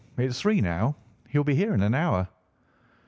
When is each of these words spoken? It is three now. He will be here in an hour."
It 0.17 0.23
is 0.23 0.39
three 0.41 0.61
now. 0.61 0.95
He 1.29 1.37
will 1.37 1.43
be 1.45 1.53
here 1.53 1.75
in 1.75 1.83
an 1.83 1.93
hour." 1.93 2.27